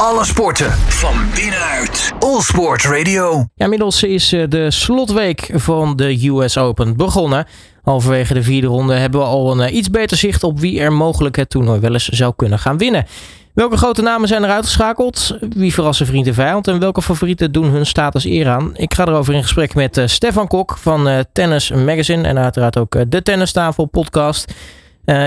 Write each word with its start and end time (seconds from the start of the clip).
Alle 0.00 0.24
sporten 0.24 0.70
van 0.72 1.14
binnenuit. 1.34 2.12
All 2.18 2.40
Sport 2.40 2.84
Radio. 2.84 3.44
Ja, 3.54 3.64
inmiddels 3.64 4.02
is 4.02 4.32
eh, 4.32 4.42
de 4.48 4.70
slotweek 4.70 5.50
van 5.52 5.96
de 5.96 6.28
US 6.28 6.58
Open 6.58 6.96
begonnen. 6.96 7.46
Halverwege 7.82 8.34
de 8.34 8.42
vierde 8.42 8.66
ronde 8.66 8.94
hebben 8.94 9.20
we 9.20 9.26
al 9.26 9.52
een 9.52 9.60
eh, 9.60 9.74
iets 9.74 9.90
beter 9.90 10.16
zicht 10.16 10.42
op 10.44 10.60
wie 10.60 10.80
er 10.80 10.92
mogelijk 10.92 11.36
het 11.36 11.50
toernooi 11.50 11.80
wel 11.80 11.92
eens 11.92 12.08
zou 12.08 12.32
kunnen 12.36 12.58
gaan 12.58 12.78
winnen. 12.78 13.06
Welke 13.54 13.76
grote 13.76 14.02
namen 14.02 14.28
zijn 14.28 14.42
er 14.42 14.50
uitgeschakeld? 14.50 15.38
Wie 15.56 15.74
verrassen 15.74 16.06
vriend 16.06 16.26
en 16.26 16.34
vijand? 16.34 16.68
En 16.68 16.78
welke 16.80 17.02
favorieten 17.02 17.52
doen 17.52 17.66
hun 17.70 17.86
status 17.86 18.24
eer 18.24 18.48
aan? 18.48 18.76
Ik 18.76 18.94
ga 18.94 19.06
erover 19.06 19.34
in 19.34 19.42
gesprek 19.42 19.74
met 19.74 19.96
uh, 19.96 20.06
Stefan 20.06 20.46
Kok 20.46 20.76
van 20.78 21.24
Tennis 21.32 21.70
Magazine. 21.70 22.28
En 22.28 22.38
uiteraard 22.38 22.78
ook 22.78 23.10
de 23.10 23.22
Tennistafel 23.22 23.84
podcast. 23.84 24.54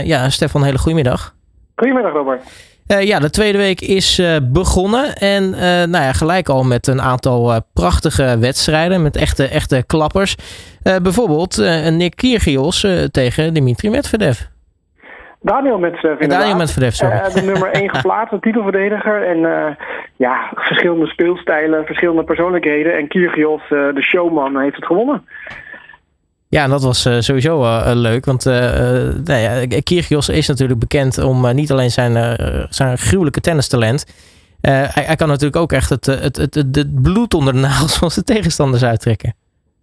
ja, 0.04 0.30
Stefan, 0.30 0.64
hele 0.64 0.78
goedemiddag. 0.78 1.36
Goedemiddag, 1.76 2.14
Robert. 2.14 2.42
Ja, 2.98 3.20
de 3.20 3.30
tweede 3.30 3.58
week 3.58 3.82
is 3.82 4.22
begonnen. 4.52 5.14
En 5.16 5.50
nou 5.90 6.04
ja, 6.04 6.14
gelijk 6.14 6.50
al 6.50 6.64
met 6.64 6.88
een 6.88 7.02
aantal 7.02 7.62
prachtige 7.74 8.38
wedstrijden. 8.40 9.02
Met 9.02 9.16
echte, 9.16 9.48
echte 9.48 9.84
klappers. 9.88 10.36
bijvoorbeeld 11.02 11.58
Nick 11.90 12.16
Kyrgios 12.16 12.86
tegen 13.12 13.54
Dimitri 13.54 13.90
Medvedev. 13.90 14.40
Daniel 15.42 15.80
Medvedev 15.80 16.20
inderdaad. 16.20 16.40
Daniel 16.40 16.58
Medvedev, 16.58 16.94
sorry. 16.94 17.34
De 17.34 17.42
nummer 17.42 17.72
1 17.72 17.90
geplaatste 17.96 18.40
titelverdediger. 18.40 19.28
En 19.28 19.40
ja, 20.16 20.52
verschillende 20.56 21.08
speelstijlen, 21.08 21.86
verschillende 21.86 22.24
persoonlijkheden. 22.24 22.98
En 22.98 23.08
Kyrgios, 23.08 23.62
de 23.70 24.02
showman, 24.02 24.60
heeft 24.60 24.76
het 24.76 24.86
gewonnen. 24.86 25.24
Ja, 26.50 26.64
en 26.64 26.70
dat 26.70 26.84
was 26.84 27.02
sowieso 27.02 27.84
leuk. 27.94 28.26
Want 28.26 28.44
nou 28.44 29.34
ja, 29.34 29.66
Kyrgios 29.84 30.30
is 30.30 30.48
natuurlijk 30.48 30.80
bekend 30.80 31.18
om 31.18 31.56
niet 31.56 31.72
alleen 31.72 31.92
zijn, 31.92 32.38
zijn 32.70 32.98
gruwelijke 32.98 33.42
tennistalent... 33.42 34.06
Hij, 34.62 34.90
hij, 34.94 35.16
kan 35.16 35.28
natuurlijk 35.28 35.56
ook 35.56 35.72
echt 35.72 35.90
het, 35.90 36.06
het, 36.06 36.36
het, 36.36 36.56
het, 36.56 37.02
bloed 37.02 37.34
onder 37.34 37.54
de 37.54 37.60
nagels 37.70 37.94
van 37.94 38.12
zijn 38.12 38.26
tegenstanders 38.26 38.84
uittrekken. 38.84 39.36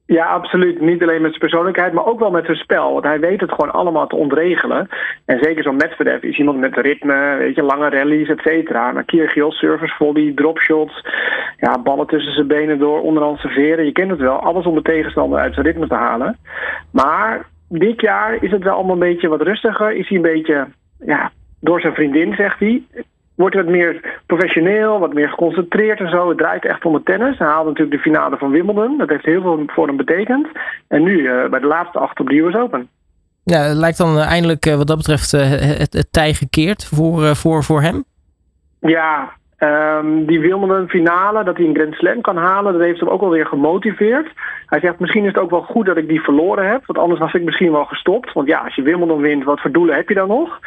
Ja, 0.06 0.26
absoluut. 0.26 0.80
Niet 0.80 1.02
alleen 1.02 1.20
met 1.20 1.30
zijn 1.30 1.40
persoonlijkheid, 1.40 1.92
maar 1.92 2.06
ook 2.06 2.18
wel 2.18 2.30
met 2.30 2.44
zijn 2.44 2.56
spel. 2.56 2.92
Want 2.92 3.04
hij 3.04 3.20
weet 3.20 3.40
het 3.40 3.52
gewoon 3.52 3.72
allemaal 3.72 4.06
te 4.06 4.16
ontregelen. 4.16 4.88
En 5.24 5.38
zeker 5.42 5.62
zo'n 5.62 5.76
Medvedev 5.76 6.22
is 6.22 6.38
iemand 6.38 6.58
met 6.58 6.76
ritme, 6.76 7.36
weet 7.38 7.54
je, 7.54 7.62
lange 7.62 7.88
rallies, 7.88 8.28
et 8.28 8.40
cetera. 8.40 8.92
Maar 8.92 9.04
Kyrgios, 9.04 9.58
service 9.58 9.94
volley, 9.96 10.32
dropshots, 10.34 11.04
ja, 11.56 11.78
ballen 11.82 12.06
tussen 12.06 12.32
zijn 12.32 12.46
benen 12.46 12.78
door, 12.78 13.00
onderhand 13.00 13.38
serveren. 13.38 13.84
Je 13.84 13.92
kent 13.92 14.10
het 14.10 14.20
wel. 14.20 14.38
Alles 14.38 14.66
om 14.66 14.74
de 14.74 14.82
tegenstander 14.82 15.38
uit 15.38 15.54
zijn 15.54 15.66
ritme 15.66 15.88
te 15.88 15.94
halen. 15.94 16.36
Maar 16.92 17.46
dit 17.68 18.00
jaar 18.00 18.42
is 18.42 18.50
het 18.50 18.62
wel 18.62 18.74
allemaal 18.74 18.94
een 18.94 18.98
beetje 18.98 19.28
wat 19.28 19.42
rustiger. 19.42 19.92
Is 19.92 20.08
hij 20.08 20.16
een 20.16 20.22
beetje, 20.22 20.66
ja, 20.98 21.30
door 21.60 21.80
zijn 21.80 21.94
vriendin, 21.94 22.34
zegt 22.34 22.58
hij, 22.58 22.82
wordt 23.36 23.54
wat 23.54 23.66
meer 23.66 24.20
professioneel, 24.26 24.98
wat 24.98 25.14
meer 25.14 25.28
geconcentreerd 25.28 26.00
en 26.00 26.10
zo. 26.10 26.28
Het 26.28 26.38
draait 26.38 26.64
echt 26.64 26.84
om 26.84 26.94
het 26.94 27.04
tennis. 27.04 27.38
Hij 27.38 27.46
haalde 27.46 27.68
natuurlijk 27.68 27.96
de 27.96 28.10
finale 28.10 28.36
van 28.36 28.50
Wimbledon. 28.50 28.98
Dat 28.98 29.08
heeft 29.08 29.24
heel 29.24 29.42
veel 29.42 29.62
voor 29.66 29.86
hem 29.86 29.96
betekend. 29.96 30.48
En 30.88 31.02
nu 31.02 31.18
uh, 31.18 31.48
bij 31.48 31.60
de 31.60 31.66
laatste 31.66 31.98
acht 31.98 32.20
op 32.20 32.28
de 32.28 32.38
US 32.38 32.54
Open. 32.54 32.88
Ja, 33.44 33.58
het 33.58 33.76
lijkt 33.76 33.98
dan 33.98 34.18
eindelijk 34.18 34.64
wat 34.64 34.86
dat 34.86 34.96
betreft 34.96 35.30
het, 35.30 35.92
het 35.92 36.08
tij 36.10 36.34
gekeerd 36.34 36.84
voor, 36.84 37.36
voor, 37.36 37.62
voor 37.64 37.82
hem? 37.82 38.04
Ja, 38.80 39.32
Um, 39.58 40.26
die 40.26 40.40
Wimbledon 40.40 40.88
finale, 40.88 41.44
dat 41.44 41.56
hij 41.56 41.66
een 41.66 41.74
Grand 41.74 41.94
Slam 41.94 42.20
kan 42.20 42.36
halen, 42.36 42.72
dat 42.72 42.82
heeft 42.82 43.00
hem 43.00 43.08
ook 43.08 43.20
wel 43.20 43.30
weer 43.30 43.46
gemotiveerd. 43.46 44.32
Hij 44.66 44.80
zegt, 44.80 44.98
misschien 44.98 45.22
is 45.22 45.32
het 45.32 45.38
ook 45.38 45.50
wel 45.50 45.62
goed 45.62 45.86
dat 45.86 45.96
ik 45.96 46.08
die 46.08 46.20
verloren 46.20 46.70
heb, 46.70 46.86
want 46.86 46.98
anders 46.98 47.20
was 47.20 47.32
ik 47.32 47.42
misschien 47.42 47.72
wel 47.72 47.84
gestopt. 47.84 48.32
Want 48.32 48.48
ja, 48.48 48.58
als 48.58 48.74
je 48.74 48.82
Wimbledon 48.82 49.20
wint, 49.20 49.44
wat 49.44 49.60
voor 49.60 49.70
doelen 49.70 49.94
heb 49.94 50.08
je 50.08 50.14
dan 50.14 50.28
nog? 50.28 50.58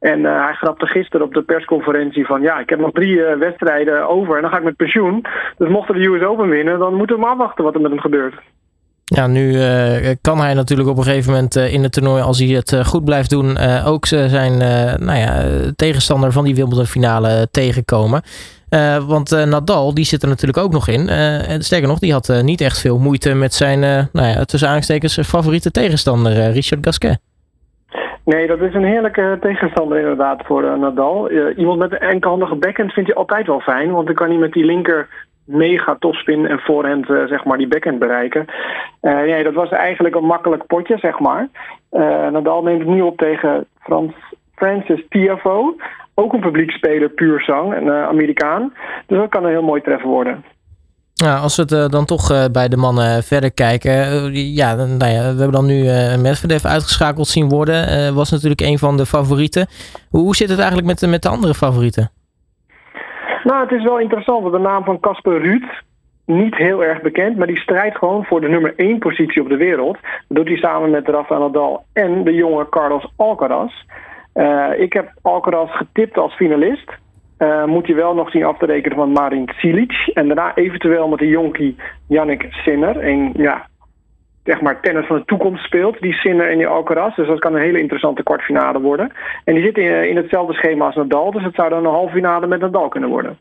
En 0.00 0.18
uh, 0.18 0.44
hij 0.44 0.54
grapte 0.54 0.86
gisteren 0.86 1.26
op 1.26 1.34
de 1.34 1.42
persconferentie 1.42 2.26
van, 2.26 2.42
ja, 2.42 2.58
ik 2.58 2.68
heb 2.68 2.78
nog 2.78 2.92
drie 2.92 3.16
uh, 3.16 3.36
wedstrijden 3.38 4.08
over 4.08 4.36
en 4.36 4.42
dan 4.42 4.50
ga 4.50 4.56
ik 4.56 4.64
met 4.64 4.76
pensioen. 4.76 5.24
Dus 5.56 5.68
mocht 5.68 5.88
hij 5.88 5.98
de 5.98 6.06
US 6.06 6.22
Open 6.22 6.48
winnen, 6.48 6.78
dan 6.78 6.94
moeten 6.94 7.16
we 7.16 7.22
maar 7.22 7.30
afwachten 7.30 7.64
wat 7.64 7.74
er 7.74 7.80
met 7.80 7.90
hem 7.90 8.00
gebeurt. 8.00 8.34
Ja, 9.04 9.26
nu 9.26 9.52
uh, 9.52 10.14
kan 10.20 10.40
hij 10.40 10.54
natuurlijk 10.54 10.88
op 10.88 10.96
een 10.96 11.02
gegeven 11.02 11.32
moment 11.32 11.56
in 11.56 11.82
het 11.82 11.92
toernooi, 11.92 12.22
als 12.22 12.38
hij 12.38 12.48
het 12.48 12.86
goed 12.86 13.04
blijft 13.04 13.30
doen, 13.30 13.58
ook 13.84 14.06
zijn 14.06 14.56
nou 15.04 15.18
ja, 15.18 15.44
tegenstander 15.76 16.32
van 16.32 16.44
die 16.44 16.54
Wimbledon 16.54 16.86
finale 16.86 17.48
tegenkomen. 17.50 18.22
want 19.06 19.30
Nadal, 19.30 19.94
die 19.94 20.04
zit 20.04 20.22
er 20.22 20.28
natuurlijk 20.28 20.58
ook 20.58 20.72
nog 20.72 20.88
in. 20.88 21.08
en 21.08 21.62
sterker 21.62 21.88
nog, 21.88 21.98
die 21.98 22.12
had 22.12 22.40
niet 22.42 22.60
echt 22.60 22.80
veel 22.80 22.98
moeite 22.98 23.34
met 23.34 23.54
zijn, 23.54 23.80
nou 24.12 24.28
ja, 24.28 24.44
tussen 24.44 24.68
aanstekens, 24.68 25.18
favoriete 25.22 25.70
tegenstander, 25.70 26.50
Richard 26.50 26.84
Gasquet. 26.84 27.18
Nee, 28.34 28.46
dat 28.46 28.60
is 28.60 28.74
een 28.74 28.84
heerlijke 28.84 29.36
tegenstander 29.40 29.98
inderdaad 29.98 30.46
voor 30.46 30.78
Nadal. 30.78 31.30
iemand 31.30 31.78
met 31.78 31.92
een 31.92 31.98
enkelhandige 31.98 32.54
backhand 32.54 32.92
vindt 32.92 33.08
hij 33.08 33.18
altijd 33.18 33.46
wel 33.46 33.60
fijn, 33.60 33.90
want 33.90 34.06
dan 34.06 34.14
kan 34.14 34.28
hij 34.28 34.38
met 34.38 34.52
die 34.52 34.64
linker 34.64 35.08
mega 35.44 35.96
topspin 35.98 36.46
en 36.46 36.58
voorhand 36.58 37.08
uh, 37.08 37.24
zeg 37.26 37.44
maar 37.44 37.58
die 37.58 37.68
backhand 37.68 37.98
bereiken. 37.98 38.44
Nee, 39.00 39.44
dat 39.44 39.54
was 39.54 39.70
eigenlijk 39.70 40.14
een 40.14 40.24
makkelijk 40.24 40.66
potje, 40.66 40.98
zeg 40.98 41.18
maar. 41.18 41.48
Nadal 42.30 42.62
neemt 42.62 42.78
het 42.78 42.88
nu 42.88 43.00
op 43.00 43.16
tegen 43.16 43.66
Frans, 43.80 44.14
Francis 44.54 45.04
Tiafo. 45.08 45.76
Ook 46.14 46.32
een 46.32 46.40
publiekspeler, 46.40 47.08
puur 47.08 47.40
zang, 47.40 47.76
een 47.76 47.90
Amerikaan. 47.90 48.74
Dus 49.06 49.18
dat 49.18 49.28
kan 49.28 49.44
een 49.44 49.50
heel 49.50 49.62
mooi 49.62 49.80
treffen 49.80 50.08
worden. 50.08 50.44
Als 51.26 51.56
we 51.56 51.62
het 51.62 51.92
dan 51.92 52.04
toch 52.04 52.50
bij 52.52 52.68
de 52.68 52.76
mannen 52.76 53.22
verder 53.22 53.52
kijken. 53.52 53.92
ja, 54.32 54.74
nou 54.74 55.10
ja, 55.12 55.20
we 55.20 55.38
hebben 55.38 55.52
dan 55.52 55.66
nu 55.66 55.82
Medvedev 56.18 56.64
uitgeschakeld 56.64 57.26
zien 57.26 57.48
worden. 57.48 58.14
was 58.14 58.30
natuurlijk 58.30 58.60
een 58.60 58.78
van 58.78 58.96
de 58.96 59.06
favorieten. 59.06 59.66
Hoe 60.10 60.36
zit 60.36 60.48
het 60.48 60.58
eigenlijk 60.58 60.88
met, 60.88 61.10
met 61.10 61.22
de 61.22 61.28
andere 61.28 61.54
favorieten? 61.54 62.10
Nou, 63.44 63.62
het 63.62 63.72
is 63.72 63.84
wel 63.84 64.00
interessant, 64.00 64.42
want 64.42 64.54
de 64.54 64.60
naam 64.60 64.84
van 64.84 65.00
Casper 65.00 65.40
Ruud, 65.40 65.82
niet 66.24 66.56
heel 66.56 66.84
erg 66.84 67.00
bekend, 67.00 67.36
maar 67.36 67.46
die 67.46 67.60
strijdt 67.60 67.98
gewoon 67.98 68.24
voor 68.24 68.40
de 68.40 68.48
nummer 68.48 68.72
1 68.76 68.98
positie 68.98 69.42
op 69.42 69.48
de 69.48 69.56
wereld. 69.56 69.98
Dat 70.28 70.36
doet 70.36 70.48
hij 70.48 70.56
samen 70.56 70.90
met 70.90 71.08
Rafael 71.08 71.40
Nadal 71.40 71.84
en 71.92 72.24
de 72.24 72.34
jonge 72.34 72.68
Carlos 72.68 73.12
Alcaraz. 73.16 73.72
Ik 74.76 74.92
heb 74.92 75.12
Alcaraz 75.22 75.76
getipt 75.76 76.18
als 76.18 76.34
finalist. 76.34 76.90
Uh, 77.38 77.64
moet 77.64 77.86
je 77.86 77.94
wel 77.94 78.14
nog 78.14 78.30
zien 78.30 78.44
af 78.44 78.58
te 78.58 78.66
rekenen 78.66 78.96
van 78.96 79.12
Marin 79.12 79.48
Cilic. 79.56 80.10
En 80.14 80.26
daarna 80.26 80.54
eventueel 80.54 81.08
met 81.08 81.18
de 81.18 81.28
jonkie 81.28 81.76
Yannick 82.08 82.46
Sinner. 82.50 82.98
En 82.98 83.32
ja, 83.36 83.66
zeg 84.44 84.60
maar, 84.60 84.80
tennis 84.80 85.06
van 85.06 85.16
de 85.16 85.24
toekomst 85.24 85.64
speelt. 85.64 86.00
Die 86.00 86.12
Sinner 86.12 86.50
en 86.50 86.58
die 86.58 86.66
Alcaraz. 86.66 87.16
Dus 87.16 87.26
dat 87.26 87.38
kan 87.38 87.54
een 87.54 87.60
hele 87.60 87.80
interessante 87.80 88.22
kwartfinale 88.22 88.80
worden. 88.80 89.12
En 89.44 89.54
die 89.54 89.62
zitten 89.62 89.82
in, 89.82 90.08
in 90.08 90.16
hetzelfde 90.16 90.52
schema 90.52 90.86
als 90.86 90.94
Nadal. 90.94 91.30
Dus 91.30 91.42
het 91.42 91.54
zou 91.54 91.68
dan 91.68 91.84
een 91.84 91.92
halve 91.92 92.12
finale 92.12 92.46
met 92.46 92.60
Nadal 92.60 92.88
kunnen 92.88 93.10
worden. 93.10 93.38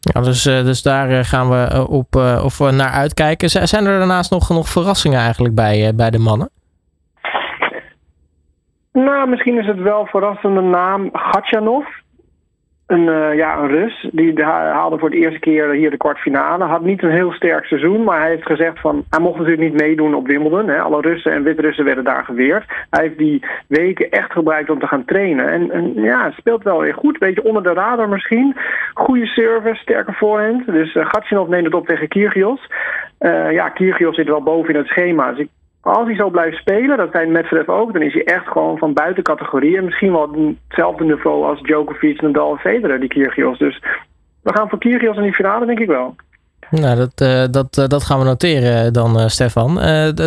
Ja, 0.00 0.20
dus, 0.20 0.46
eh, 0.46 0.64
dus 0.64 0.82
daar 0.82 1.08
eh, 1.10 1.24
gaan 1.24 1.48
we 1.48 1.68
eh, 1.72 1.90
op 1.90 2.14
of 2.44 2.58
naar 2.70 2.90
uitkijken. 2.90 3.48
Zijn 3.48 3.86
er 3.86 3.98
daarnaast 3.98 4.30
nog, 4.30 4.48
nog 4.48 4.68
verrassingen 4.68 5.18
eigenlijk 5.18 5.54
bij, 5.54 5.92
bij 5.94 6.10
de 6.10 6.18
mannen? 6.18 6.48
Nou, 8.92 9.28
misschien 9.28 9.58
is 9.58 9.66
het 9.66 9.80
wel 9.80 10.06
verrassende 10.06 10.60
naam 10.60 11.08
Gatjanov 11.12 11.84
een, 12.90 13.06
uh, 13.06 13.34
ja, 13.34 13.58
een 13.58 13.68
Rus. 13.68 14.08
Die 14.12 14.44
haalde 14.44 14.98
voor 14.98 15.10
de 15.10 15.16
eerste 15.16 15.38
keer 15.40 15.70
hier 15.70 15.90
de 15.90 15.96
kwartfinale. 15.96 16.64
Had 16.64 16.82
niet 16.82 17.02
een 17.02 17.10
heel 17.10 17.32
sterk 17.32 17.64
seizoen, 17.64 18.04
maar 18.04 18.20
hij 18.20 18.28
heeft 18.28 18.46
gezegd 18.46 18.80
van... 18.80 19.04
Hij 19.10 19.20
mocht 19.20 19.38
natuurlijk 19.38 19.70
niet 19.70 19.80
meedoen 19.80 20.14
op 20.14 20.26
Wimbledon. 20.26 20.68
Hè. 20.68 20.80
Alle 20.80 21.00
Russen 21.00 21.32
en 21.32 21.42
Wit-Russen 21.42 21.84
werden 21.84 22.04
daar 22.04 22.24
geweerd. 22.24 22.64
Hij 22.90 23.02
heeft 23.02 23.18
die 23.18 23.44
weken 23.66 24.10
echt 24.10 24.32
gebruikt 24.32 24.70
om 24.70 24.78
te 24.78 24.86
gaan 24.86 25.04
trainen. 25.04 25.48
En, 25.48 25.70
en 25.70 25.94
ja, 25.94 26.30
speelt 26.30 26.62
wel 26.62 26.80
weer 26.80 26.94
goed. 26.94 27.18
Beetje 27.18 27.44
onder 27.44 27.62
de 27.62 27.72
radar 27.72 28.08
misschien. 28.08 28.56
Goede 28.94 29.26
service, 29.26 29.80
sterke 29.82 30.12
voorhand. 30.12 30.66
Dus 30.66 30.94
uh, 30.94 31.06
Gatsinov 31.06 31.48
neemt 31.48 31.64
het 31.64 31.74
op 31.74 31.86
tegen 31.86 32.08
Kyrgios. 32.08 32.70
Uh, 33.20 33.52
ja, 33.52 33.68
Kyrgios 33.68 34.14
zit 34.14 34.28
wel 34.28 34.42
boven 34.42 34.74
in 34.74 34.80
het 34.80 34.88
schema. 34.88 35.30
Dus 35.30 35.38
ik 35.38 35.48
als 35.80 36.06
hij 36.06 36.14
zo 36.14 36.30
blijft 36.30 36.56
spelen, 36.56 36.96
dat 36.96 37.08
zijn 37.12 37.32
Medvedev 37.32 37.68
ook, 37.68 37.92
dan 37.92 38.02
is 38.02 38.12
hij 38.12 38.24
echt 38.24 38.46
gewoon 38.46 38.78
van 38.78 38.92
buiten 38.92 39.22
categorieën. 39.22 39.84
Misschien 39.84 40.12
wel 40.12 40.54
hetzelfde 40.68 41.04
niveau 41.04 41.44
als 41.44 41.62
Djokovic, 41.62 42.20
Nadal 42.20 42.52
en 42.52 42.58
Federer, 42.58 43.00
die 43.00 43.08
Kyrgios. 43.08 43.58
Dus 43.58 43.82
we 44.42 44.52
gaan 44.54 44.68
voor 44.68 44.78
Kyrgios 44.78 45.16
in 45.16 45.22
die 45.22 45.34
finale, 45.34 45.66
denk 45.66 45.78
ik 45.78 45.88
wel. 45.88 46.14
Nou, 46.70 46.96
dat, 46.96 47.20
uh, 47.22 47.44
dat, 47.50 47.76
uh, 47.78 47.86
dat 47.86 48.04
gaan 48.04 48.18
we 48.18 48.24
noteren 48.24 48.92
dan, 48.92 49.20
uh, 49.20 49.26
Stefan. 49.26 49.74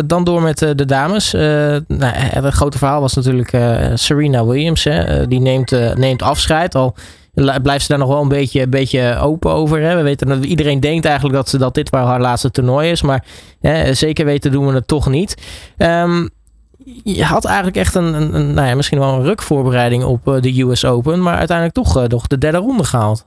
dan 0.06 0.24
door 0.24 0.42
met 0.42 0.58
de 0.58 0.84
dames. 0.84 1.32
nou, 1.32 2.12
het 2.14 2.54
grote 2.54 2.78
verhaal 2.78 3.00
was 3.00 3.14
natuurlijk 3.14 3.56
Serena 3.94 4.46
Williams. 4.46 4.84
Hè? 4.84 5.26
die 5.26 5.40
neemt, 5.40 5.94
neemt 5.94 6.22
afscheid. 6.22 6.74
Al 6.74 6.94
blijft 7.62 7.84
ze 7.84 7.88
daar 7.88 7.98
nog 7.98 8.08
wel 8.08 8.22
een 8.22 8.28
beetje, 8.28 8.62
een 8.62 8.70
beetje 8.70 9.18
open 9.20 9.50
over. 9.50 9.80
Hè? 9.80 9.96
We 9.96 10.02
weten 10.02 10.26
dat 10.26 10.44
iedereen 10.44 10.80
denkt 10.80 11.04
eigenlijk 11.04 11.36
dat, 11.36 11.48
ze, 11.48 11.58
dat 11.58 11.74
dit 11.74 11.90
haar 11.94 12.20
laatste 12.20 12.50
toernooi 12.50 12.90
is. 12.90 13.02
Maar 13.02 13.24
hè, 13.60 13.94
zeker 13.94 14.24
weten 14.24 14.52
doen 14.52 14.66
we 14.66 14.72
het 14.72 14.88
toch 14.88 15.08
niet. 15.08 15.36
Um, 15.78 16.28
je 17.04 17.24
had 17.24 17.44
eigenlijk 17.44 17.76
echt 17.76 17.94
een, 17.94 18.14
een, 18.14 18.54
nou 18.54 18.68
ja, 18.68 18.74
misschien 18.74 18.98
wel 18.98 19.14
een 19.14 19.24
rukvoorbereiding 19.24 20.04
op 20.04 20.24
de 20.24 20.62
US 20.62 20.84
Open. 20.84 21.22
Maar 21.22 21.36
uiteindelijk 21.36 21.76
toch 21.76 22.08
nog 22.08 22.26
de 22.26 22.38
derde 22.38 22.58
ronde 22.58 22.84
gehaald. 22.84 23.26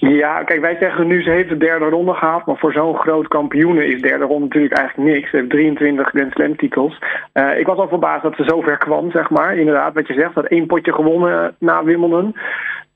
Ja, 0.00 0.42
kijk, 0.44 0.60
wij 0.60 0.76
zeggen 0.80 1.06
nu 1.06 1.22
ze 1.22 1.30
heeft 1.30 1.48
de 1.48 1.56
derde 1.56 1.84
ronde 1.84 2.14
gehaald. 2.14 2.46
Maar 2.46 2.56
voor 2.56 2.72
zo'n 2.72 2.96
groot 2.96 3.28
kampioen 3.28 3.82
is 3.82 4.00
derde 4.00 4.24
ronde 4.24 4.44
natuurlijk 4.44 4.78
eigenlijk 4.78 5.10
niks. 5.10 5.30
Ze 5.30 5.36
heeft 5.36 5.50
23 5.50 6.08
Grand 6.08 6.32
Slam 6.32 6.56
titels. 6.56 6.98
Uh, 7.34 7.58
ik 7.58 7.66
was 7.66 7.78
al 7.78 7.88
verbaasd 7.88 8.22
dat 8.22 8.36
ze 8.36 8.44
zover 8.46 8.78
kwam, 8.78 9.10
zeg 9.10 9.30
maar. 9.30 9.56
Inderdaad, 9.56 9.94
wat 9.94 10.06
je 10.06 10.14
zegt, 10.14 10.34
dat 10.34 10.46
één 10.46 10.66
potje 10.66 10.92
gewonnen 10.92 11.54
na 11.58 11.84
Wimbledon. 11.84 12.36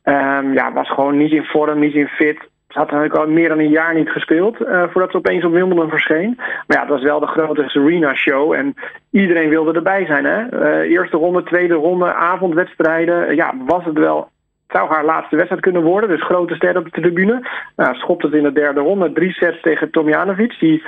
Um, 0.05 0.52
ja, 0.52 0.73
was 0.73 0.91
gewoon 0.91 1.17
niet 1.17 1.32
in 1.32 1.44
vorm, 1.44 1.79
niet 1.79 1.94
in 1.94 2.08
fit. 2.08 2.38
Ze 2.69 2.79
had 2.79 2.91
eigenlijk 2.91 3.20
al 3.20 3.32
meer 3.32 3.49
dan 3.49 3.58
een 3.58 3.69
jaar 3.69 3.94
niet 3.94 4.11
gespeeld 4.11 4.61
uh, 4.61 4.82
voordat 4.91 5.11
ze 5.11 5.17
opeens 5.17 5.44
op 5.44 5.52
Wimbledon 5.52 5.88
verscheen. 5.88 6.35
Maar 6.37 6.76
ja, 6.76 6.81
het 6.81 6.88
was 6.88 7.02
wel 7.02 7.20
de 7.20 7.26
grote 7.26 7.69
Serena-show 7.69 8.52
en 8.52 8.75
iedereen 9.11 9.49
wilde 9.49 9.73
erbij 9.73 10.06
zijn. 10.06 10.25
Hè? 10.25 10.62
Uh, 10.62 10.91
eerste 10.91 11.17
ronde, 11.17 11.43
tweede 11.43 11.75
ronde, 11.75 12.14
avondwedstrijden. 12.14 13.35
Ja, 13.35 13.55
was 13.67 13.85
het 13.85 13.99
wel 13.99 14.29
zou 14.70 14.88
haar 14.88 15.05
laatste 15.05 15.37
wedstrijd 15.37 15.62
kunnen 15.62 15.82
worden. 15.82 16.08
Dus 16.08 16.25
grote 16.25 16.55
ster 16.55 16.76
op 16.76 16.85
de 16.85 17.00
tribune. 17.00 17.49
Nou, 17.76 17.94
schopt 17.94 18.23
het 18.23 18.32
in 18.32 18.43
de 18.43 18.53
derde 18.53 18.81
ronde. 18.81 19.12
Drie 19.12 19.32
sets 19.32 19.61
tegen 19.61 19.91
Tomjanovic. 19.91 20.56
Die 20.58 20.82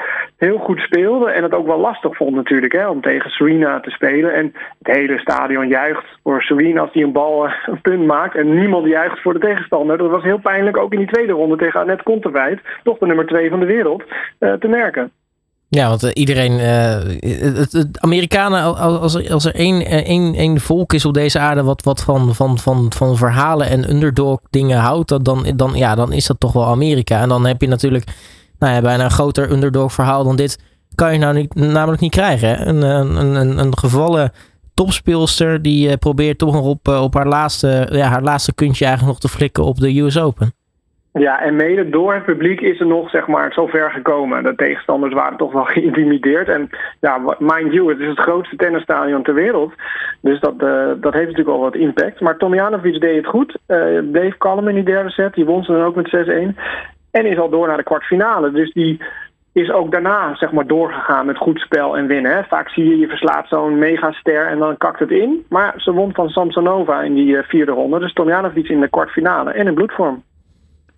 heel 0.46 0.58
goed 0.58 0.78
speelde. 0.78 1.30
En 1.30 1.42
het 1.42 1.54
ook 1.54 1.66
wel 1.66 1.78
lastig 1.78 2.16
vond 2.16 2.34
natuurlijk. 2.34 2.72
Hè, 2.72 2.88
om 2.88 3.00
tegen 3.00 3.30
Serena 3.30 3.80
te 3.80 3.90
spelen. 3.90 4.34
En 4.34 4.54
het 4.82 4.96
hele 4.96 5.18
stadion 5.18 5.68
juicht 5.68 6.04
voor 6.22 6.42
Serena 6.42 6.80
als 6.80 6.92
die 6.92 7.04
een 7.04 7.12
bal 7.12 7.46
eh, 7.46 7.52
een 7.66 7.80
punt 7.80 8.06
maakt. 8.06 8.36
En 8.36 8.58
niemand 8.58 8.86
juicht 8.86 9.20
voor 9.22 9.32
de 9.32 9.46
tegenstander. 9.46 9.98
Dat 9.98 10.10
was 10.10 10.22
heel 10.22 10.38
pijnlijk 10.38 10.76
ook 10.76 10.92
in 10.92 10.98
die 10.98 11.12
tweede 11.12 11.32
ronde 11.32 11.56
tegen 11.56 11.80
Annette 11.80 12.02
Kontaveit. 12.02 12.60
Toch 12.82 12.98
de 12.98 13.06
nummer 13.06 13.26
twee 13.26 13.50
van 13.50 13.60
de 13.60 13.66
wereld. 13.66 14.02
Uh, 14.38 14.52
te 14.52 14.68
merken. 14.68 15.10
Ja, 15.68 15.88
want 15.88 16.02
uh, 16.04 16.10
iedereen. 16.12 16.52
Uh, 16.52 16.94
het, 17.72 17.98
Amerikanen, 18.00 18.76
als, 18.76 19.30
als 19.30 19.44
er 19.44 19.54
één, 19.54 19.86
één, 19.86 20.34
één 20.34 20.60
volk 20.60 20.92
is 20.92 21.04
op 21.04 21.14
deze 21.14 21.38
aarde. 21.38 21.62
wat, 21.62 21.82
wat 21.82 22.02
van, 22.02 22.34
van, 22.34 22.58
van, 22.58 22.92
van 22.96 23.16
verhalen 23.16 23.66
en 23.66 23.90
underdog 23.90 24.40
dingen 24.50 24.78
houdt. 24.78 25.24
dan, 25.24 25.52
dan, 25.56 25.72
ja, 25.74 25.94
dan 25.94 26.12
is 26.12 26.26
dat 26.26 26.40
toch 26.40 26.52
wel 26.52 26.66
Amerika. 26.66 27.20
En 27.20 27.28
dan 27.28 27.46
heb 27.46 27.60
je 27.60 27.68
natuurlijk. 27.68 28.04
Nou 28.62 28.74
ja, 28.74 28.80
bijna 28.80 29.04
een 29.04 29.10
groter 29.10 29.50
underdog 29.50 29.92
verhaal 29.92 30.24
dan 30.24 30.36
dit. 30.36 30.58
kan 30.94 31.12
je 31.12 31.18
nou 31.18 31.34
niet, 31.34 31.54
namelijk 31.54 32.00
niet 32.00 32.10
krijgen. 32.10 32.68
Een, 32.68 32.82
een, 32.82 33.36
een, 33.36 33.58
een 33.58 33.78
gevallen 33.78 34.32
topspeelster. 34.74 35.62
die 35.62 35.96
probeert 35.98 36.38
toch 36.38 36.52
nog 36.52 36.66
op, 36.66 36.88
op 36.88 37.14
haar, 37.14 37.26
laatste, 37.26 37.88
ja, 37.90 38.06
haar 38.06 38.22
laatste 38.22 38.54
kuntje 38.54 38.84
eigenlijk 38.84 39.14
nog 39.14 39.30
te 39.30 39.36
flikken 39.38 39.64
op 39.64 39.76
de 39.76 40.00
US 40.00 40.18
Open. 40.18 40.52
Ja, 41.12 41.42
en 41.42 41.56
mede 41.56 41.88
door 41.88 42.14
het 42.14 42.24
publiek 42.24 42.60
is 42.60 42.80
er 42.80 42.86
nog 42.86 43.10
zeg 43.10 43.26
maar, 43.26 43.52
zo 43.52 43.66
ver 43.66 43.90
gekomen. 43.90 44.42
De 44.42 44.54
tegenstanders 44.54 45.14
waren 45.14 45.38
toch 45.38 45.52
wel 45.52 45.64
geïntimideerd. 45.74 46.48
En 46.48 46.70
ja, 47.00 47.36
mind 47.38 47.72
you, 47.72 47.88
het 47.88 48.00
is 48.00 48.08
het 48.08 48.18
grootste 48.18 48.56
tennisstadion 48.56 49.22
ter 49.22 49.34
wereld. 49.34 49.72
Dus 50.20 50.40
dat, 50.40 50.54
uh, 50.58 50.90
dat 51.00 51.12
heeft 51.12 51.26
natuurlijk 51.26 51.56
wel 51.56 51.60
wat 51.60 51.74
impact. 51.74 52.20
Maar 52.20 52.36
Tomjanovic 52.36 53.00
deed 53.00 53.16
het 53.16 53.26
goed. 53.26 53.58
Uh, 53.68 54.10
bleef 54.12 54.36
kalm 54.36 54.68
in 54.68 54.74
die 54.74 54.84
derde 54.84 55.10
set. 55.10 55.34
Die 55.34 55.44
won 55.44 55.64
ze 55.64 55.72
dan 55.72 55.84
ook 55.84 55.94
met 55.94 56.54
6-1. 56.54 56.58
En 57.12 57.26
is 57.26 57.38
al 57.38 57.50
door 57.50 57.66
naar 57.66 57.76
de 57.76 57.82
kwartfinale. 57.82 58.50
Dus 58.50 58.72
die 58.72 59.00
is 59.52 59.70
ook 59.70 59.90
daarna 59.90 60.34
zeg 60.34 60.52
maar, 60.52 60.66
doorgegaan 60.66 61.26
met 61.26 61.36
goed 61.36 61.58
spel 61.60 61.96
en 61.96 62.06
winnen. 62.06 62.32
Hè. 62.32 62.42
Vaak 62.42 62.68
zie 62.68 62.84
je, 62.84 62.98
je 62.98 63.06
verslaat 63.06 63.48
zo'n 63.48 63.78
megaster 63.78 64.46
en 64.46 64.58
dan 64.58 64.76
kakt 64.76 64.98
het 64.98 65.10
in. 65.10 65.44
Maar 65.48 65.74
ze 65.76 65.92
won 65.92 66.14
van 66.14 66.28
Samsonova 66.28 67.02
in 67.02 67.14
die 67.14 67.26
uh, 67.26 67.42
vierde 67.42 67.72
ronde. 67.72 67.98
Dus 67.98 68.12
Tomjanovic 68.12 68.68
in 68.68 68.80
de 68.80 68.88
kwartfinale 68.88 69.52
en 69.52 69.66
in 69.66 69.74
bloedvorm. 69.74 70.22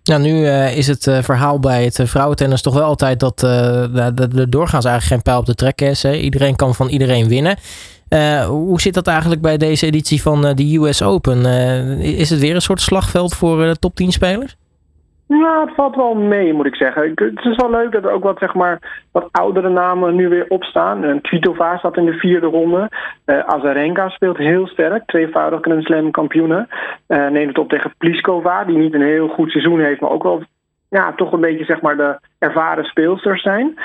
Nou, 0.03 0.21
nu 0.21 0.29
uh, 0.29 0.77
is 0.77 0.87
het 0.87 1.05
uh, 1.05 1.17
verhaal 1.17 1.59
bij 1.59 1.83
het 1.83 2.01
vrouwentennis 2.03 2.61
toch 2.61 2.73
wel 2.73 2.83
altijd 2.83 3.19
dat 3.19 3.39
de 3.39 4.45
doorgaans 4.49 4.85
eigenlijk 4.85 5.13
geen 5.13 5.21
pijl 5.21 5.39
op 5.39 5.45
de 5.45 5.55
trek 5.55 5.81
is. 5.81 6.03
Hè? 6.03 6.13
Iedereen 6.13 6.55
kan 6.55 6.75
van 6.75 6.87
iedereen 6.87 7.27
winnen. 7.27 7.57
hoe 8.47 8.81
zit 8.81 8.93
dat 8.93 9.07
eigenlijk 9.07 9.41
bij 9.41 9.57
deze 9.57 9.85
editie 9.85 10.21
van 10.21 10.41
de 10.41 10.77
US 10.77 11.03
Open? 11.03 11.45
is 11.99 12.29
het 12.29 12.39
weer 12.39 12.55
een 12.55 12.61
soort 12.61 12.81
slagveld 12.81 13.35
voor 13.35 13.75
top 13.75 13.95
10 13.95 14.11
spelers? 14.11 14.55
Nou, 15.27 15.65
het 15.65 15.75
valt 15.75 15.95
wel 15.95 16.15
mee, 16.15 16.53
moet 16.53 16.65
ik 16.65 16.75
zeggen. 16.75 17.11
Het 17.15 17.45
is 17.45 17.55
wel 17.55 17.69
leuk 17.69 17.91
dat 17.91 18.03
er 18.03 18.11
ook 18.11 18.23
wat, 18.23 18.39
zeg 18.39 18.53
maar, 18.53 19.05
wat 19.11 19.27
oudere 19.31 19.69
namen 19.69 20.15
nu 20.15 20.29
weer 20.29 20.45
opstaan. 20.47 21.21
Kvitova 21.21 21.77
staat 21.77 21.97
in 21.97 22.05
de 22.05 22.13
vierde 22.13 22.47
ronde. 22.47 22.89
Uh, 23.25 23.39
Azarenka 23.39 24.09
speelt 24.09 24.37
heel 24.37 24.67
sterk, 24.67 25.05
tweevoudig 25.05 25.61
Grand 25.61 25.83
Slam 25.83 26.11
kampioene. 26.11 26.67
Uh, 27.07 27.27
neemt 27.27 27.47
het 27.47 27.57
op 27.57 27.69
tegen 27.69 27.93
Pliskova, 27.97 28.63
die 28.63 28.77
niet 28.77 28.93
een 28.93 29.01
heel 29.01 29.27
goed 29.27 29.51
seizoen 29.51 29.79
heeft, 29.79 30.01
maar 30.01 30.09
ook 30.09 30.23
wel 30.23 30.43
ja, 30.89 31.13
toch 31.13 31.31
een 31.31 31.41
beetje 31.41 31.65
zeg 31.65 31.81
maar, 31.81 31.97
de 31.97 32.19
ervaren 32.39 32.83
speelsters 32.83 33.41
zijn. 33.41 33.79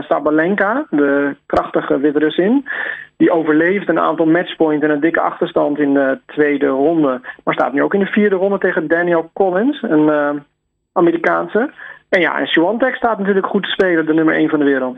Sabalenka, 0.00 0.86
de 0.90 1.36
krachtige 1.46 1.98
Wit-Russin, 1.98 2.68
die 3.16 3.30
overleeft 3.30 3.88
een 3.88 4.00
aantal 4.00 4.26
matchpoints 4.26 4.84
en 4.84 4.90
een 4.90 5.00
dikke 5.00 5.20
achterstand 5.20 5.78
in 5.78 5.94
de 5.94 6.18
tweede 6.26 6.66
ronde. 6.66 7.20
Maar 7.44 7.54
staat 7.54 7.72
nu 7.72 7.82
ook 7.82 7.94
in 7.94 8.00
de 8.00 8.06
vierde 8.06 8.36
ronde 8.36 8.58
tegen 8.58 8.88
Daniel 8.88 9.30
Collins, 9.32 9.82
een 9.82 10.42
Amerikaanse. 10.94 11.72
En 12.08 12.20
ja, 12.20 12.38
en 12.38 12.46
Swiatek 12.46 12.94
staat 12.94 13.18
natuurlijk 13.18 13.46
goed 13.46 13.62
te 13.62 13.68
spelen, 13.68 14.06
de 14.06 14.14
nummer 14.14 14.34
1 14.34 14.48
van 14.48 14.58
de 14.58 14.64
wereld. 14.64 14.96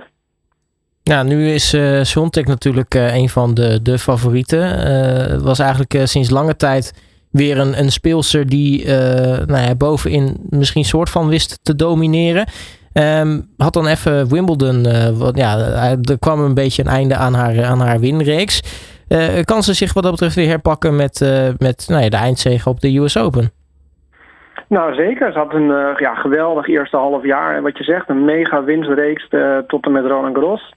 Ja, 1.02 1.22
nu 1.22 1.48
is 1.48 1.74
uh, 1.74 2.02
natuurlijk 2.44 2.94
uh, 2.94 3.14
een 3.14 3.28
van 3.28 3.54
de, 3.54 3.82
de 3.82 3.98
favorieten. 3.98 4.62
Het 5.30 5.42
was 5.42 5.58
eigenlijk 5.58 6.00
sinds 6.04 6.30
lange 6.30 6.56
tijd 6.56 7.04
weer 7.30 7.58
een, 7.58 7.78
een 7.78 7.92
speelster 7.92 8.46
die 8.46 8.86
nou 9.46 9.58
ja, 9.58 9.74
bovenin 9.74 10.36
misschien 10.48 10.84
soort 10.84 11.10
van 11.10 11.28
wist 11.28 11.58
te 11.62 11.74
domineren. 11.76 12.46
Um, 12.92 13.48
had 13.56 13.72
dan 13.72 13.86
even 13.86 14.28
Wimbledon, 14.28 14.86
wat, 15.18 15.36
ja, 15.36 15.58
er 16.02 16.18
kwam 16.18 16.40
een 16.40 16.54
beetje 16.54 16.82
een 16.82 16.88
einde 16.88 17.16
aan 17.16 17.34
haar, 17.34 17.64
aan 17.64 17.80
haar 17.80 18.00
winreeks. 18.00 18.60
kan 19.44 19.62
ze 19.62 19.74
zich 19.74 19.92
wat 19.92 20.02
dat 20.02 20.12
betreft 20.12 20.34
weer 20.34 20.48
herpakken 20.48 20.96
met, 20.96 21.20
met 21.58 21.84
nou 21.88 22.02
ja, 22.02 22.08
de 22.08 22.16
eindzege 22.16 22.68
op 22.68 22.80
de 22.80 22.98
US 22.98 23.18
Open? 23.18 23.50
Nou, 24.68 24.94
zeker. 24.94 25.32
Ze 25.32 25.38
had 25.38 25.54
een 25.54 25.68
uh, 25.68 25.94
ja, 25.96 26.14
geweldig 26.14 26.66
eerste 26.68 26.96
half 26.96 27.24
jaar. 27.24 27.54
En 27.54 27.62
wat 27.62 27.78
je 27.78 27.84
zegt, 27.84 28.08
een 28.08 28.24
mega 28.24 28.64
winstreeks 28.64 29.26
uh, 29.30 29.58
tot 29.58 29.84
en 29.84 29.92
met 29.92 30.06
Roland 30.06 30.34
Garros. 30.36 30.74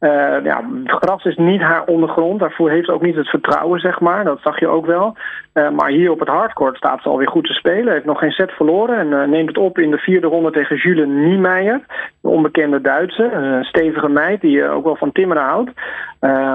Uh, 0.00 0.44
ja, 0.44 0.64
gras 0.84 1.24
is 1.24 1.36
niet 1.36 1.60
haar 1.60 1.84
ondergrond. 1.84 2.40
Daarvoor 2.40 2.70
heeft 2.70 2.86
ze 2.86 2.92
ook 2.92 3.02
niet 3.02 3.16
het 3.16 3.28
vertrouwen, 3.28 3.80
zeg 3.80 4.00
maar. 4.00 4.24
Dat 4.24 4.40
zag 4.42 4.60
je 4.60 4.68
ook 4.68 4.86
wel. 4.86 5.16
maar 5.52 5.88
hier 5.88 6.10
op 6.10 6.18
het 6.18 6.28
hardcourt 6.28 6.76
staat 6.76 7.02
ze 7.02 7.08
alweer 7.08 7.28
goed 7.28 7.46
te 7.46 7.52
spelen. 7.52 7.92
Heeft 7.92 8.04
nog 8.04 8.18
geen 8.18 8.30
set 8.30 8.50
verloren. 8.50 8.98
En 8.98 9.30
neemt 9.30 9.48
het 9.48 9.58
op 9.58 9.78
in 9.78 9.90
de 9.90 9.98
vierde 9.98 10.26
ronde 10.26 10.50
tegen 10.50 10.76
Jules 10.76 11.06
Niemeyer. 11.06 11.80
Een 12.22 12.30
onbekende 12.30 12.80
Duitse. 12.80 13.30
Een 13.32 13.64
stevige 13.64 14.08
meid 14.08 14.40
die 14.40 14.68
ook 14.68 14.84
wel 14.84 14.96
van 14.96 15.12
timmeren 15.12 15.42
houdt. 15.42 15.70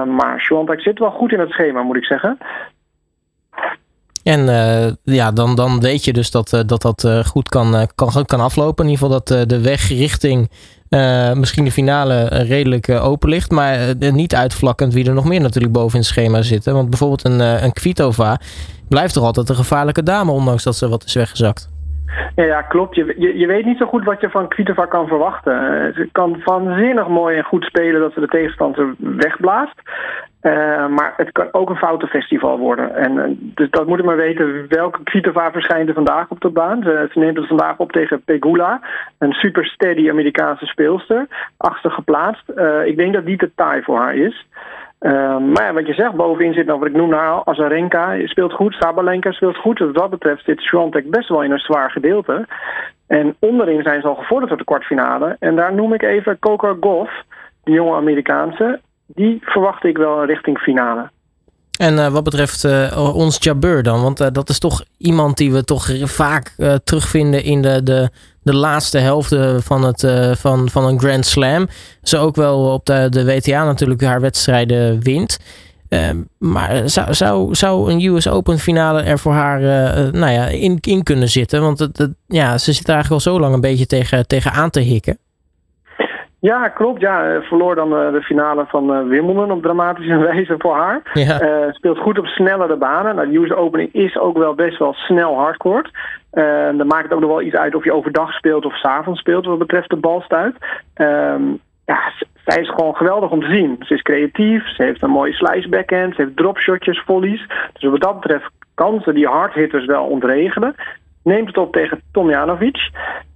maar 0.06 0.40
Schwantek 0.40 0.80
zit 0.80 0.98
wel 0.98 1.10
goed 1.10 1.32
in 1.32 1.40
het 1.40 1.50
schema, 1.50 1.82
moet 1.82 1.96
ik 1.96 2.04
zeggen. 2.04 2.38
En 4.24 4.40
uh, 4.40 4.92
ja, 5.02 5.32
dan, 5.32 5.54
dan 5.54 5.80
weet 5.80 6.04
je 6.04 6.12
dus 6.12 6.30
dat 6.30 6.52
uh, 6.52 6.60
dat, 6.66 6.82
dat 6.82 7.04
uh, 7.06 7.18
goed 7.18 7.48
kan, 7.48 7.88
kan, 7.94 8.24
kan 8.26 8.40
aflopen. 8.40 8.84
In 8.84 8.90
ieder 8.90 9.06
geval 9.06 9.22
dat 9.24 9.48
de 9.48 9.62
weg 9.62 9.88
richting 9.88 10.50
misschien 11.34 11.64
de 11.64 11.70
finale 11.70 12.24
redelijk 12.28 12.88
open 12.88 13.28
ligt. 13.28 13.50
Maar 13.50 13.78
niet 13.98 14.34
uitvlakkend 14.34 14.94
wie 14.94 15.06
er 15.08 15.14
nog 15.14 15.24
meer 15.24 15.40
natuurlijk 15.40 15.72
boven 15.72 15.92
in 15.92 15.98
het 15.98 16.08
schema 16.08 16.42
zitten. 16.42 16.74
Want 16.74 16.90
bijvoorbeeld 16.90 17.24
een, 17.24 17.40
een 17.64 17.72
Kvitova 17.72 18.38
blijft 18.88 19.14
toch 19.14 19.24
altijd 19.24 19.48
een 19.48 19.54
gevaarlijke 19.54 20.02
dame, 20.02 20.30
ondanks 20.30 20.64
dat 20.64 20.76
ze 20.76 20.88
wat 20.88 21.04
is 21.04 21.14
weggezakt. 21.14 21.72
Ja, 22.34 22.44
ja 22.44 22.62
klopt. 22.62 22.94
Je, 22.94 23.14
je, 23.18 23.38
je, 23.38 23.46
weet 23.46 23.64
niet 23.64 23.78
zo 23.78 23.86
goed 23.86 24.04
wat 24.04 24.20
je 24.20 24.30
van 24.30 24.48
Kvitova 24.48 24.86
kan 24.86 25.06
verwachten. 25.06 25.52
Ze 25.94 26.08
kan 26.12 26.42
waanzinnig 26.44 27.08
mooi 27.08 27.36
en 27.36 27.44
goed 27.44 27.64
spelen 27.64 28.00
dat 28.00 28.12
ze 28.12 28.20
de 28.20 28.28
tegenstander 28.28 28.94
wegblaast. 28.98 29.80
Uh, 30.44 30.86
maar 30.86 31.14
het 31.16 31.32
kan 31.32 31.48
ook 31.52 31.70
een 31.70 31.76
foutenfestival 31.76 32.58
worden. 32.58 32.94
En, 32.94 33.12
uh, 33.12 33.24
dus 33.38 33.70
dat 33.70 33.86
moet 33.86 33.98
ik 33.98 34.04
maar 34.04 34.16
weten. 34.16 34.66
Welke 34.68 35.02
Kvitova 35.02 35.50
verschijnt 35.52 35.88
er 35.88 35.94
vandaag 35.94 36.30
op 36.30 36.40
de 36.40 36.48
baan? 36.48 36.82
Ze, 36.82 37.08
neemt 37.14 37.36
het 37.36 37.46
vandaag 37.46 37.78
op 37.78 37.92
tegen 37.92 38.22
Pegula. 38.24 38.80
Een 39.18 39.32
super 39.32 39.66
steady 39.66 40.10
Amerikaanse 40.10 40.66
speelster. 40.66 41.26
Achter 41.56 41.90
geplaatst. 41.90 42.42
Uh, 42.56 42.86
ik 42.86 42.96
denk 42.96 43.12
dat 43.12 43.24
die 43.24 43.36
te 43.36 43.50
taai 43.54 43.82
voor 43.82 43.98
haar 43.98 44.14
is. 44.16 44.46
maar 45.52 45.64
ja, 45.64 45.72
wat 45.72 45.86
je 45.86 45.94
zegt, 45.94 46.14
bovenin 46.14 46.54
zit 46.54 46.66
nog 46.66 46.78
wat 46.78 46.88
ik 46.88 46.96
noem 46.96 47.08
nou 47.08 47.42
Azarenka 47.44 48.16
speelt 48.24 48.52
goed. 48.52 48.74
Sabalenka 48.74 49.32
speelt 49.32 49.56
goed. 49.56 49.78
Wat 49.78 49.94
dat 49.94 50.10
betreft 50.10 50.44
zit 50.44 50.60
Swiatek 50.60 51.10
best 51.10 51.28
wel 51.28 51.42
in 51.42 51.50
een 51.50 51.58
zwaar 51.58 51.90
gedeelte. 51.90 52.46
En 53.06 53.36
onderin 53.38 53.82
zijn 53.82 54.00
ze 54.00 54.08
al 54.08 54.14
gevorderd 54.14 54.48
tot 54.48 54.58
de 54.58 54.64
kwartfinale. 54.64 55.36
En 55.38 55.56
daar 55.56 55.74
noem 55.74 55.92
ik 55.94 56.02
even 56.02 56.38
Coco 56.38 56.76
Goff, 56.80 57.22
die 57.62 57.74
jonge 57.74 57.96
Amerikaanse 57.96 58.80
die 59.06 59.38
verwacht 59.42 59.84
ik 59.84 59.96
wel 59.96 60.24
richting 60.24 60.58
finale. 60.58 61.10
En 61.78 61.94
uh, 61.94 62.08
wat 62.08 62.24
betreft 62.24 62.64
uh, 62.64 63.14
ons 63.16 63.36
Jabeur 63.40 63.82
dan? 63.82 64.02
Want 64.02 64.20
uh, 64.20 64.26
dat 64.32 64.48
is 64.48 64.58
toch 64.58 64.84
iemand 64.98 65.36
die 65.36 65.52
we 65.52 65.64
toch 65.64 65.88
vaak 66.02 66.54
terugvinden 66.84 67.42
in 67.42 67.62
de, 67.62 67.82
de, 67.82 68.10
de 68.42 68.54
laatste 68.54 68.98
helft 68.98 69.36
van, 69.58 69.84
het, 69.84 70.06
van, 70.38 70.68
van 70.68 70.84
een 70.84 70.98
Grand 70.98 71.26
Slam. 71.26 71.68
Ze 72.02 72.18
ook 72.18 72.36
wel 72.36 72.72
op 72.72 72.86
de, 72.86 73.06
de 73.10 73.24
WTA 73.24 73.64
natuurlijk 73.64 74.02
haar 74.02 74.20
wedstrijden 74.20 75.02
wint. 75.02 75.38
Ehm, 75.88 76.16
maar 76.38 76.88
zou, 76.88 77.14
zou, 77.14 77.54
zou 77.54 77.92
een 77.92 78.04
US 78.04 78.28
Open 78.28 78.58
finale 78.58 79.02
er 79.02 79.18
voor 79.18 79.32
haar 79.32 79.60
nou 80.12 80.32
ja, 80.32 80.46
in, 80.46 80.78
in 80.80 81.02
kunnen 81.02 81.28
zitten? 81.28 81.60
Want 81.60 81.78
het, 81.78 82.08
ja, 82.26 82.58
ze 82.58 82.72
zit 82.72 82.88
er 82.88 82.94
eigenlijk 82.94 83.24
al 83.24 83.32
zo 83.32 83.40
lang 83.40 83.54
een 83.54 83.60
beetje 83.60 83.86
tegen, 83.86 84.26
tegen 84.26 84.52
aan 84.52 84.70
te 84.70 84.80
hikken. 84.80 85.18
Ja, 86.50 86.68
klopt. 86.68 87.00
Ja, 87.00 87.34
eh, 87.34 87.40
verloor 87.40 87.74
dan 87.74 87.92
uh, 87.92 88.12
de 88.12 88.22
finale 88.22 88.64
van 88.68 88.96
uh, 88.96 89.08
Wimbledon 89.08 89.50
op 89.50 89.62
dramatische 89.62 90.18
wijze 90.30 90.54
voor 90.58 90.74
haar. 90.74 91.00
Ja. 91.12 91.42
Uh, 91.42 91.72
speelt 91.72 91.98
goed 91.98 92.18
op 92.18 92.26
snellere 92.26 92.76
banen. 92.76 93.14
Nou, 93.14 93.30
de 93.30 93.38
US 93.38 93.52
Opening 93.52 93.92
is 93.92 94.18
ook 94.18 94.38
wel 94.38 94.54
best 94.54 94.78
wel 94.78 94.92
snel 94.92 95.36
hardcourt. 95.36 95.90
dan 96.76 96.86
maakt 96.86 97.02
het 97.02 97.12
ook 97.12 97.20
nog 97.20 97.30
wel 97.30 97.42
iets 97.42 97.54
uit 97.54 97.74
of 97.74 97.84
je 97.84 97.92
overdag 97.92 98.32
speelt 98.32 98.64
of 98.64 98.78
s 98.78 98.84
avonds 98.84 99.20
speelt 99.20 99.46
wat 99.46 99.58
betreft 99.58 99.90
de 99.90 99.96
balstuit. 99.96 100.56
Ehm, 100.94 101.42
ja, 101.84 102.12
zij 102.44 102.62
is 102.62 102.68
gewoon 102.68 102.96
geweldig 102.96 103.30
om 103.30 103.40
te 103.40 103.54
zien. 103.54 103.76
Ze 103.80 103.94
is 103.94 104.02
creatief, 104.02 104.68
ze 104.68 104.82
heeft 104.82 105.02
een 105.02 105.10
mooie 105.10 105.32
slice 105.32 105.68
backhand, 105.68 106.14
ze 106.14 106.22
heeft 106.22 106.36
dropshotjes, 106.36 107.02
volleys. 107.06 107.46
Dus 107.72 107.90
wat 107.90 108.00
dat 108.00 108.20
betreft 108.20 108.50
kansen 108.74 109.14
die 109.14 109.26
hardhitters 109.26 109.84
wel 109.84 110.04
ontregelen. 110.04 110.74
Neemt 111.22 111.46
het 111.46 111.56
op 111.58 111.72
tegen 111.72 112.00
Tomjanovic, 112.12 112.90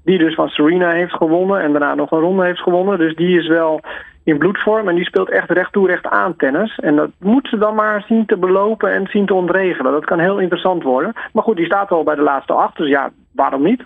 die 0.09 0.19
dus 0.19 0.35
van 0.35 0.49
Serena 0.49 0.91
heeft 0.91 1.13
gewonnen 1.13 1.63
en 1.63 1.71
daarna 1.73 1.95
nog 1.95 2.11
een 2.11 2.21
ronde 2.21 2.45
heeft 2.45 2.61
gewonnen. 2.61 2.99
Dus 2.99 3.15
die 3.15 3.39
is 3.39 3.49
wel 3.49 3.81
in 4.25 4.39
bloedvorm 4.39 4.89
en 4.89 4.95
die 4.95 5.05
speelt 5.05 5.31
echt 5.31 5.51
recht 5.51 5.73
toe 5.73 5.87
recht 5.87 6.07
aan 6.07 6.37
tennis. 6.37 6.79
En 6.79 6.97
dat 6.97 7.11
moet 7.19 7.49
ze 7.49 7.59
dan 7.59 7.75
maar 7.75 8.05
zien 8.09 8.27
te 8.27 8.37
belopen 8.37 8.93
en 8.93 9.07
zien 9.07 9.27
te 9.27 9.35
ontregelen. 9.35 9.93
Dat 9.93 10.05
kan 10.05 10.19
heel 10.19 10.39
interessant 10.39 10.83
worden. 10.83 11.13
Maar 11.33 11.43
goed, 11.43 11.57
die 11.57 11.67
staat 11.67 11.91
al 11.91 12.03
bij 12.03 12.15
de 12.15 12.23
laatste 12.23 12.53
acht, 12.53 12.77
dus 12.77 12.89
ja, 12.89 13.11
waarom 13.33 13.63
niet? 13.63 13.85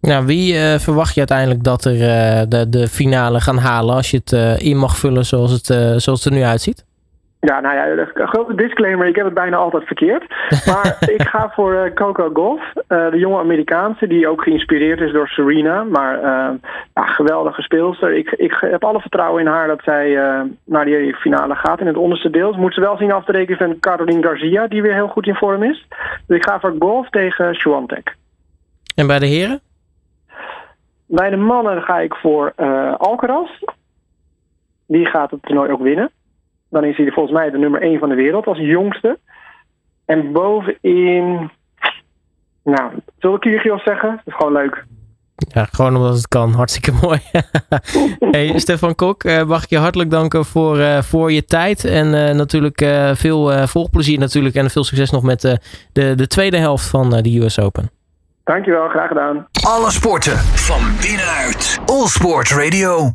Nou, 0.00 0.26
wie 0.26 0.54
uh, 0.54 0.78
verwacht 0.78 1.12
je 1.14 1.18
uiteindelijk 1.18 1.62
dat 1.64 1.84
er 1.84 1.94
uh, 1.94 2.42
de, 2.48 2.68
de 2.68 2.88
finale 2.88 3.40
gaan 3.40 3.58
halen 3.58 3.94
als 3.94 4.10
je 4.10 4.16
het 4.16 4.32
uh, 4.32 4.58
in 4.58 4.76
mag 4.76 4.96
vullen 4.96 5.24
zoals 5.24 5.52
het, 5.52 5.66
zoals 6.02 6.24
het 6.24 6.32
er 6.32 6.38
nu 6.38 6.42
uitziet? 6.42 6.84
Ja, 7.40 7.60
nou 7.60 7.74
ja, 7.74 7.86
een 8.14 8.28
grote 8.28 8.54
disclaimer. 8.54 9.06
Ik 9.06 9.16
heb 9.16 9.24
het 9.24 9.34
bijna 9.34 9.56
altijd 9.56 9.84
verkeerd. 9.84 10.24
Maar 10.66 10.96
ik 11.16 11.22
ga 11.22 11.50
voor 11.54 11.72
uh, 11.72 11.94
Coco 11.94 12.30
Golf. 12.32 12.72
Uh, 12.76 13.10
de 13.10 13.18
jonge 13.18 13.38
Amerikaanse, 13.38 14.06
die 14.06 14.28
ook 14.28 14.42
geïnspireerd 14.42 15.00
is 15.00 15.12
door 15.12 15.28
Serena. 15.28 15.84
Maar 15.84 16.16
uh, 16.16 16.58
ja, 16.94 17.06
geweldige 17.06 17.62
speelster. 17.62 18.12
Ik, 18.12 18.30
ik 18.30 18.56
heb 18.60 18.84
alle 18.84 19.00
vertrouwen 19.00 19.40
in 19.40 19.46
haar 19.46 19.66
dat 19.66 19.80
zij 19.82 20.14
naar 20.64 20.84
die 20.84 21.14
finale 21.14 21.54
gaat 21.54 21.80
in 21.80 21.86
het 21.86 21.96
onderste 21.96 22.30
deel. 22.30 22.52
Moet 22.52 22.74
ze 22.74 22.80
wel 22.80 22.96
zien 22.96 23.12
af 23.12 23.24
te 23.24 23.32
rekenen 23.32 23.58
van 23.58 23.78
Caroline 23.80 24.22
Garcia, 24.22 24.66
die 24.66 24.82
weer 24.82 24.94
heel 24.94 25.08
goed 25.08 25.26
in 25.26 25.34
vorm 25.34 25.62
is. 25.62 25.86
Dus 26.26 26.36
ik 26.36 26.44
ga 26.44 26.60
voor 26.60 26.74
Golf 26.78 27.08
tegen 27.10 27.54
Swantek. 27.54 28.16
En 28.94 29.06
bij 29.06 29.18
de 29.18 29.26
heren? 29.26 29.60
Bij 31.06 31.30
de 31.30 31.36
mannen 31.36 31.82
ga 31.82 31.98
ik 31.98 32.14
voor 32.14 32.52
Alcaraz. 32.98 33.50
Die 34.86 35.06
gaat 35.06 35.30
het 35.30 35.42
toernooi 35.42 35.70
ook 35.70 35.82
winnen. 35.82 36.10
Dan 36.70 36.84
is 36.84 36.96
hij 36.96 37.10
volgens 37.10 37.34
mij 37.34 37.50
de 37.50 37.58
nummer 37.58 37.82
1 37.82 37.98
van 37.98 38.08
de 38.08 38.14
wereld 38.14 38.46
als 38.46 38.58
jongste. 38.58 39.18
En 40.04 40.32
bovenin. 40.32 41.50
Nou, 42.64 42.90
zullen 43.18 43.36
we 43.36 43.38
Kyrgios 43.38 43.82
zeggen? 43.82 44.10
Dat 44.10 44.26
is 44.26 44.34
gewoon 44.34 44.52
leuk. 44.52 44.84
Ja, 45.36 45.64
gewoon 45.64 45.96
omdat 45.96 46.14
het 46.14 46.28
kan. 46.28 46.52
Hartstikke 46.52 46.92
mooi. 47.02 47.20
hey, 48.30 48.58
Stefan 48.58 48.94
Kok, 48.94 49.24
mag 49.46 49.62
ik 49.62 49.70
je 49.70 49.78
hartelijk 49.78 50.10
danken 50.10 50.44
voor, 50.44 50.78
uh, 50.78 51.02
voor 51.02 51.32
je 51.32 51.44
tijd. 51.44 51.84
En 51.84 52.06
uh, 52.06 52.30
natuurlijk 52.30 52.80
uh, 52.80 53.14
veel 53.14 53.66
volgplezier 53.66 54.18
natuurlijk. 54.18 54.54
En 54.54 54.70
veel 54.70 54.84
succes 54.84 55.10
nog 55.10 55.22
met 55.22 55.40
de, 55.92 56.14
de 56.14 56.26
tweede 56.26 56.56
helft 56.56 56.88
van 56.88 57.10
de 57.10 57.40
US 57.40 57.60
Open. 57.60 57.90
Dankjewel, 58.44 58.88
graag 58.88 59.08
gedaan. 59.08 59.46
Alle 59.66 59.90
sporten 59.90 60.36
van 60.38 60.80
binnenuit. 61.00 61.80
All 61.86 62.06
Sport 62.06 62.50
Radio. 62.50 63.08